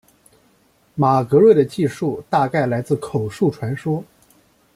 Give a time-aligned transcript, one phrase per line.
[0.95, 4.03] 马格瑞的记述大概来自口述传说。